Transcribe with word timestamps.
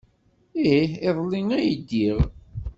Ih, 0.77 0.91
iḍelli 1.09 1.41
ay 1.59 1.69
ddiɣ. 1.79 2.17